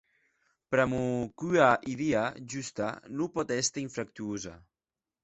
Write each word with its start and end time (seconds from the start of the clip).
Pr'amor 0.75 1.27
qu'ua 1.41 1.67
idia 1.93 2.23
justa 2.53 2.87
non 3.19 3.29
pòt 3.37 3.49
èster 3.59 3.83
infructuosa. 3.87 4.55